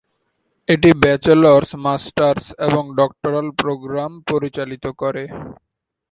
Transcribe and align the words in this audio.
এটি 0.67 0.89
bachelors, 1.03 1.69
masters 1.85 2.45
এবং 2.67 2.83
doctoral 2.99 3.47
programme 3.61 4.11
পরিচালিত 4.29 4.85
করে। 5.01 5.23